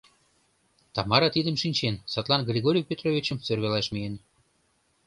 Тамара 0.95 1.27
тидым 1.35 1.55
шинчен, 1.61 1.95
садлан 2.13 2.41
Григорий 2.49 2.87
Петровичым 2.89 3.37
сӧрвалаш 3.45 3.87
миен... 3.93 4.15